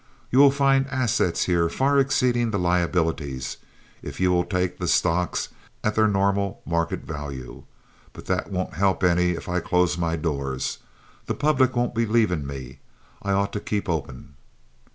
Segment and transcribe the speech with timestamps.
[0.31, 3.57] You will find assets here far exceeding the liabilities
[4.01, 5.49] if you will take the stocks
[5.83, 7.65] at their normal market value;
[8.11, 10.79] but that won't help any if I close my doors.
[11.27, 12.79] The public won't believe in me.
[13.21, 14.33] I ought to keep open."